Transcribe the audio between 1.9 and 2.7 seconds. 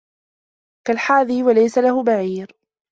بعير